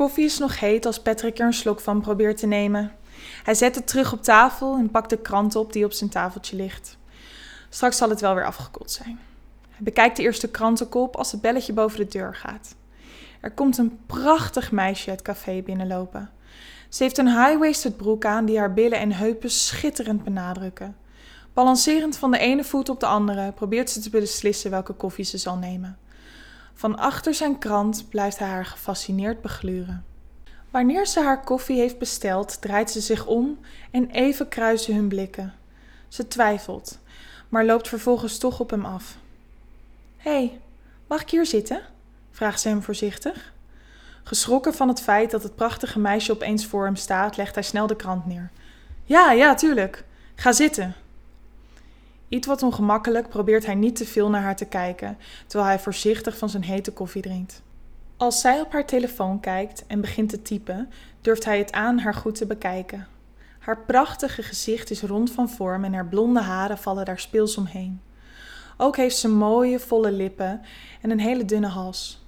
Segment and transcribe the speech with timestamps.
[0.00, 2.92] koffie is nog heet als Patrick er een slok van probeert te nemen.
[3.42, 6.56] Hij zet het terug op tafel en pakt de krant op die op zijn tafeltje
[6.56, 6.96] ligt.
[7.68, 9.18] Straks zal het wel weer afgekoeld zijn.
[9.70, 12.74] Hij bekijkt de eerste krantenkop als het belletje boven de deur gaat.
[13.40, 16.30] Er komt een prachtig meisje het café binnenlopen.
[16.88, 20.96] Ze heeft een high-waisted broek aan die haar billen en heupen schitterend benadrukken.
[21.52, 25.38] Balancerend van de ene voet op de andere probeert ze te beslissen welke koffie ze
[25.38, 25.98] zal nemen.
[26.80, 30.04] Van achter zijn krant blijft hij haar gefascineerd begluren.
[30.70, 33.58] Wanneer ze haar koffie heeft besteld, draait ze zich om
[33.90, 35.54] en even kruisen hun blikken.
[36.08, 36.98] Ze twijfelt,
[37.48, 39.16] maar loopt vervolgens toch op hem af.
[40.16, 40.60] Hé, hey,
[41.06, 41.80] mag ik hier zitten?
[42.30, 43.52] vraagt ze hem voorzichtig.
[44.22, 47.86] Geschrokken van het feit dat het prachtige meisje opeens voor hem staat, legt hij snel
[47.86, 48.50] de krant neer.
[49.04, 50.04] Ja, ja, tuurlijk.
[50.34, 50.94] Ga zitten.
[52.30, 56.38] Iets wat ongemakkelijk probeert hij niet te veel naar haar te kijken, terwijl hij voorzichtig
[56.38, 57.62] van zijn hete koffie drinkt.
[58.16, 60.90] Als zij op haar telefoon kijkt en begint te typen,
[61.20, 63.06] durft hij het aan haar goed te bekijken.
[63.58, 68.00] Haar prachtige gezicht is rond van vorm en haar blonde haren vallen daar speels omheen.
[68.76, 70.60] Ook heeft ze mooie, volle lippen
[71.00, 72.26] en een hele dunne hals.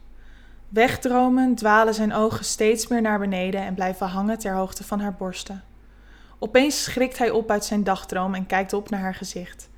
[0.69, 5.15] Wegdromend dwalen zijn ogen steeds meer naar beneden en blijven hangen ter hoogte van haar
[5.15, 5.65] borsten.
[6.39, 9.71] Opeens schrikt hij op uit zijn dagdroom en kijkt op naar haar gezicht.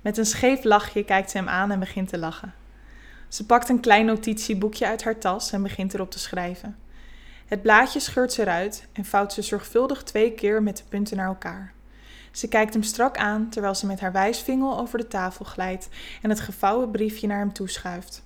[0.00, 2.54] Met een scheef lachje kijkt ze hem aan en begint te lachen.
[3.28, 6.76] Ze pakt een klein notitieboekje uit haar tas en begint erop te schrijven.
[7.46, 11.26] Het blaadje scheurt ze eruit en vouwt ze zorgvuldig twee keer met de punten naar
[11.26, 11.72] elkaar.
[12.30, 15.88] Ze kijkt hem strak aan terwijl ze met haar wijsvinger over de tafel glijdt
[16.22, 18.22] en het gevouwen briefje naar hem toeschuift.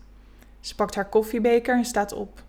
[0.61, 2.43] Ze pakt haar koffiebeker en staat op.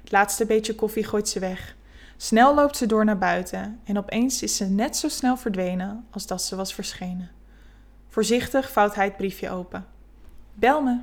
[0.00, 1.76] Het laatste beetje koffie gooit ze weg.
[2.16, 6.26] Snel loopt ze door naar buiten en opeens is ze net zo snel verdwenen als
[6.26, 7.30] dat ze was verschenen.
[8.10, 9.86] Voorzichtig vouwt hij het briefje open.
[10.54, 10.98] Bel me,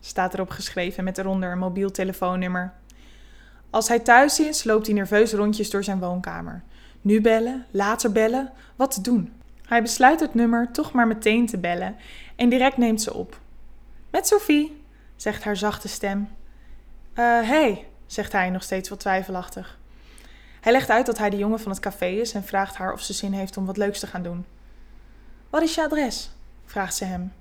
[0.00, 2.72] staat erop geschreven met eronder een mobiel telefoonnummer.
[3.70, 6.62] Als hij thuis is, loopt hij nerveus rondjes door zijn woonkamer.
[7.00, 9.32] Nu bellen, later bellen, wat te doen?
[9.64, 11.96] Hij besluit het nummer toch maar meteen te bellen
[12.36, 13.40] en direct neemt ze op.
[14.10, 14.82] Met Sophie,
[15.16, 16.18] zegt haar zachte stem.
[16.20, 19.78] Uh, hey, zegt hij nog steeds wat twijfelachtig.
[20.60, 23.00] Hij legt uit dat hij de jongen van het café is en vraagt haar of
[23.00, 24.46] ze zin heeft om wat leuks te gaan doen.
[25.50, 26.30] Wat is je adres?
[26.70, 27.32] Vraagt ze hem.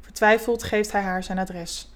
[0.00, 1.90] Vertwijfeld geeft hij haar zijn adres.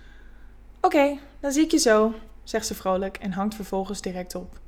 [0.80, 4.60] Oké, dan zie ik je zo, zegt ze vrolijk en hangt vervolgens direct op.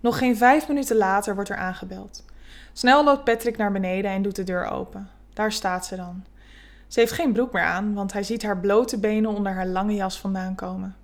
[0.00, 2.24] Nog geen vijf minuten later wordt er aangebeld.
[2.72, 5.08] Snel loopt Patrick naar beneden en doet de deur open.
[5.34, 6.24] Daar staat ze dan.
[6.88, 9.94] Ze heeft geen broek meer aan, want hij ziet haar blote benen onder haar lange
[9.94, 10.96] jas vandaan komen.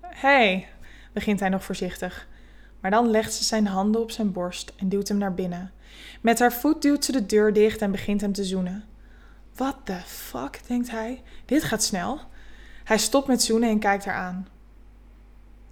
[0.00, 0.68] Hé, hey,
[1.12, 2.26] begint hij nog voorzichtig.
[2.80, 5.72] Maar dan legt ze zijn handen op zijn borst en duwt hem naar binnen.
[6.20, 8.84] Met haar voet duwt ze de deur dicht en begint hem te zoenen.
[9.56, 11.22] What the fuck, denkt hij.
[11.44, 12.20] Dit gaat snel.
[12.84, 14.48] Hij stopt met zoenen en kijkt haar aan.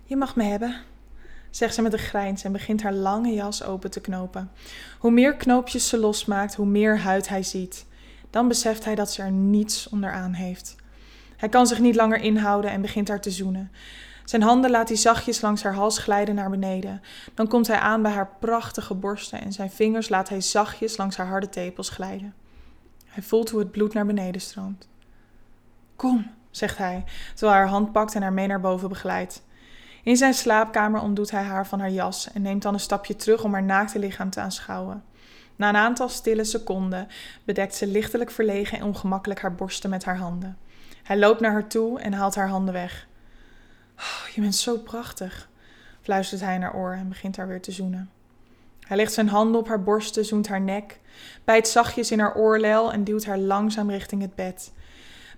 [0.05, 0.77] Je mag me hebben,
[1.51, 4.51] zegt ze met een grijns en begint haar lange jas open te knopen.
[4.99, 7.87] Hoe meer knoopjes ze losmaakt, hoe meer huid hij ziet.
[8.31, 10.77] Dan beseft hij dat ze er niets onderaan heeft.
[11.37, 13.71] Hij kan zich niet langer inhouden en begint haar te zoenen.
[14.25, 17.03] Zijn handen laat hij zachtjes langs haar hals glijden naar beneden.
[17.35, 21.17] Dan komt hij aan bij haar prachtige borsten en zijn vingers laat hij zachtjes langs
[21.17, 22.35] haar harde tepels glijden.
[23.15, 24.89] Hij voelt hoe het bloed naar beneden stroomt.
[25.97, 29.43] Kom, zegt hij, terwijl hij haar hand pakt en haar mee naar boven begeleidt.
[30.03, 33.45] In zijn slaapkamer ontdoet hij haar van haar jas en neemt dan een stapje terug
[33.45, 35.05] om haar naakte lichaam te aanschouwen.
[35.57, 37.09] Na een aantal stille seconden
[37.45, 40.59] bedekt ze lichtelijk verlegen en ongemakkelijk haar borsten met haar handen.
[41.03, 43.07] Hij loopt naar haar toe en haalt haar handen weg.
[43.97, 45.49] Oh, je bent zo prachtig,
[46.01, 48.11] fluistert hij in haar oor en begint haar weer te zoenen.
[48.85, 51.01] Hij legt zijn handen op haar borsten, zoent haar nek,
[51.45, 54.73] bijt zachtjes in haar oorlel en duwt haar langzaam richting het bed.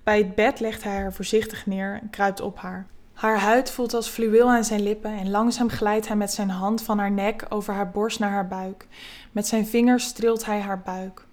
[0.02, 2.86] Bij het bed legt hij haar voorzichtig neer en kruipt op haar.
[3.12, 6.82] Haar huid voelt als fluweel aan zijn lippen en langzaam glijdt hij met zijn hand
[6.82, 8.86] van haar nek over haar borst naar haar buik.
[9.32, 11.26] Met zijn vingers streelt hij haar buik.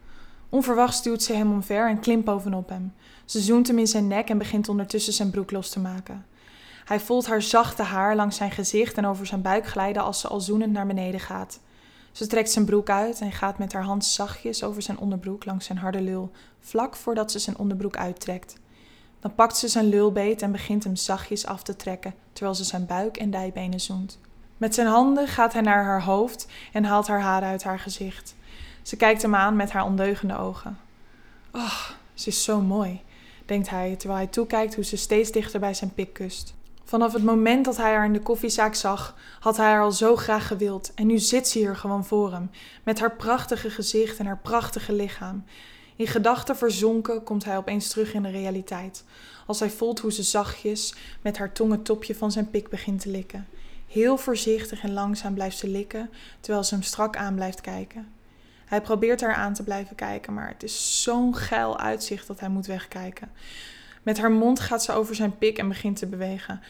[0.50, 2.94] Onverwachts duwt ze hem omver en klimt bovenop hem.
[3.26, 6.26] Ze zoent hem in zijn nek en begint ondertussen zijn broek los te maken.
[6.86, 10.28] Hij voelt haar zachte haar langs zijn gezicht en over zijn buik glijden als ze
[10.28, 11.60] al zoenend naar beneden gaat.
[12.14, 15.66] Ze trekt zijn broek uit en gaat met haar hand zachtjes over zijn onderbroek langs
[15.66, 18.56] zijn harde lul, vlak voordat ze zijn onderbroek uittrekt.
[19.20, 22.86] Dan pakt ze zijn lulbeet en begint hem zachtjes af te trekken, terwijl ze zijn
[22.86, 24.20] buik en dijbenen zoent.
[24.58, 28.36] Met zijn handen gaat hij naar haar hoofd en haalt haar haren uit haar gezicht.
[28.82, 30.78] Ze kijkt hem aan met haar ondeugende ogen.
[31.52, 33.02] Oh, ze is zo mooi,
[33.46, 36.54] denkt hij, terwijl hij toekijkt hoe ze steeds dichter bij zijn pik kust.
[36.84, 40.16] Vanaf het moment dat hij haar in de koffiezaak zag, had hij haar al zo
[40.16, 40.92] graag gewild.
[40.96, 42.52] En nu zit ze hier gewoon voor hem,
[42.84, 45.44] met haar prachtige gezicht en haar prachtige lichaam.
[45.96, 49.04] In gedachten verzonken komt hij opeens terug in de realiteit,
[49.46, 53.02] als hij voelt hoe ze zachtjes met haar tong het topje van zijn pik begint
[53.02, 53.48] te likken.
[53.88, 56.10] Heel voorzichtig en langzaam blijft ze likken,
[56.40, 58.08] terwijl ze hem strak aan blijft kijken.
[58.66, 62.50] Hij probeert haar aan te blijven kijken, maar het is zo'n geil uitzicht dat hij
[62.50, 63.32] moet wegkijken.
[64.04, 66.62] Met haar mond gaat ze over zijn pik en begint te bewegen.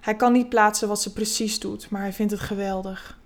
[0.00, 3.18] Hij kan niet plaatsen wat ze precies doet, maar hij vindt het geweldig.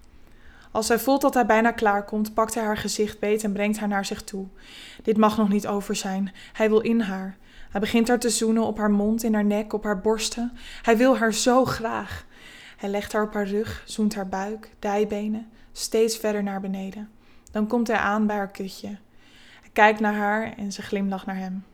[0.70, 3.78] Als hij voelt dat hij bijna klaar komt, pakt hij haar gezicht beet en brengt
[3.78, 4.46] haar naar zich toe.
[5.02, 6.32] Dit mag nog niet over zijn.
[6.52, 7.36] Hij wil in haar.
[7.70, 10.52] Hij begint haar te zoenen op haar mond, in haar nek, op haar borsten.
[10.82, 12.26] Hij wil haar zo graag.
[12.76, 17.08] Hij legt haar op haar rug, zoent haar buik, dijbenen, steeds verder naar beneden.
[17.50, 18.88] Dan komt hij aan bij haar kutje.
[19.60, 21.64] Hij kijkt naar haar en ze glimlacht naar hem.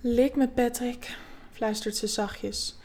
[0.00, 1.16] Lik me, Patrick,
[1.52, 2.76] fluistert ze zachtjes.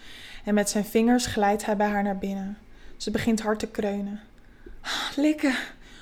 [0.45, 2.57] En met zijn vingers glijdt hij bij haar naar binnen.
[2.97, 4.19] Ze begint hard te kreunen.
[5.15, 5.55] Likken,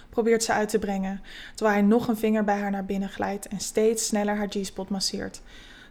[0.10, 1.22] probeert ze uit te brengen,
[1.56, 4.90] terwijl hij nog een vinger bij haar naar binnen glijdt en steeds sneller haar G-spot
[4.90, 5.42] masseert.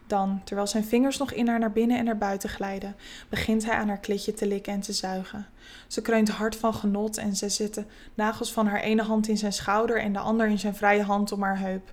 [0.06, 2.96] Dan, terwijl zijn vingers nog in haar naar binnen en naar buiten glijden,
[3.28, 5.46] begint hij aan haar klitje te likken en te zuigen.
[5.86, 7.84] Ze kreunt hard van genot en ze zet de
[8.14, 11.32] nagels van haar ene hand in zijn schouder en de ander in zijn vrije hand
[11.32, 11.92] om haar heup.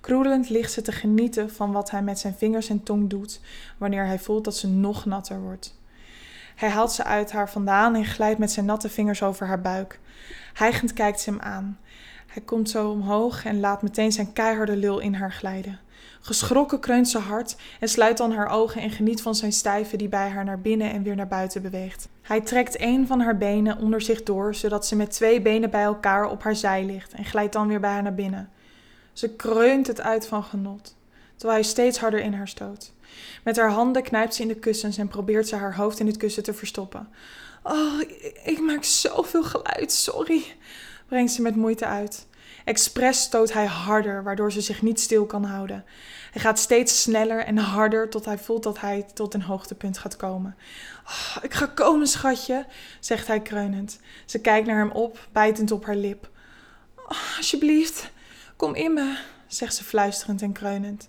[0.00, 3.40] Kroelend ligt ze te genieten van wat hij met zijn vingers en tong doet,
[3.78, 5.78] wanneer hij voelt dat ze nog natter wordt.
[6.56, 10.00] Hij haalt ze uit haar vandaan en glijdt met zijn natte vingers over haar buik.
[10.52, 11.78] Hijgend kijkt ze hem aan.
[12.26, 15.80] Hij komt zo omhoog en laat meteen zijn keiharde lul in haar glijden.
[16.20, 20.08] Geschrokken kreunt ze hard en sluit dan haar ogen en geniet van zijn stijve die
[20.08, 22.08] bij haar naar binnen en weer naar buiten beweegt.
[22.22, 25.82] Hij trekt een van haar benen onder zich door, zodat ze met twee benen bij
[25.82, 28.48] elkaar op haar zij ligt en glijdt dan weer bij haar naar binnen.
[29.16, 30.96] Ze kreunt het uit van genot,
[31.36, 32.92] terwijl hij steeds harder in haar stoot.
[33.44, 36.16] Met haar handen knijpt ze in de kussens en probeert ze haar hoofd in het
[36.16, 37.08] kussen te verstoppen.
[37.62, 38.00] Oh,
[38.44, 40.44] ik maak zoveel geluid, sorry,
[41.08, 42.26] brengt ze met moeite uit.
[42.64, 45.84] Expres stoot hij harder, waardoor ze zich niet stil kan houden.
[46.32, 50.16] Hij gaat steeds sneller en harder tot hij voelt dat hij tot een hoogtepunt gaat
[50.16, 50.56] komen.
[51.04, 52.66] Oh, ik ga komen, schatje,
[53.00, 53.98] zegt hij kreunend.
[54.24, 56.28] Ze kijkt naar hem op, bijtend op haar lip.
[56.96, 58.10] Oh, alsjeblieft,
[58.56, 61.08] kom in me, zegt ze fluisterend en kreunend.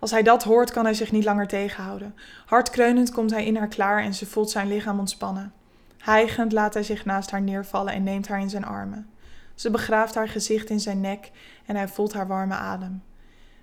[0.00, 2.14] Als hij dat hoort, kan hij zich niet langer tegenhouden.
[2.46, 5.52] Hard kreunend komt hij in haar klaar en ze voelt zijn lichaam ontspannen.
[5.98, 9.10] Hijgend laat hij zich naast haar neervallen en neemt haar in zijn armen.
[9.54, 11.30] Ze begraaft haar gezicht in zijn nek
[11.66, 13.02] en hij voelt haar warme adem.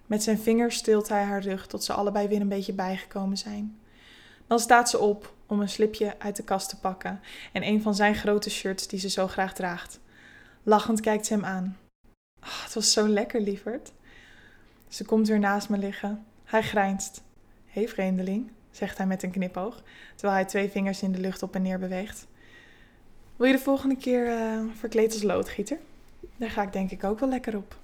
[0.06, 3.80] Met zijn vingers stilt hij haar rug tot ze allebei weer een beetje bijgekomen zijn.
[4.48, 7.20] Dan staat ze op om een slipje uit de kast te pakken
[7.54, 10.00] en een van zijn grote shirts die ze zo graag draagt.
[10.64, 11.78] Lachend kijkt ze hem aan.
[12.48, 13.92] Oh, het was zo lekker, lieverd.
[14.88, 16.26] Ze komt weer naast me liggen.
[16.44, 17.22] Hij grijnst.
[17.66, 19.84] Hé, hey, vreemdeling, zegt hij met een knipoog,
[20.16, 22.28] terwijl hij twee vingers in de lucht op en neer beweegt.
[23.36, 25.78] Wil je de volgende keer uh, verkleed als loodgieter?
[26.36, 27.78] Daar ga ik denk ik ook wel lekker op.